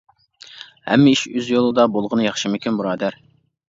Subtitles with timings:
[0.93, 3.25] ھەممە ئىش ئۆز يولىدا بولغىنى ياخشىمىكىن بۇرادەر!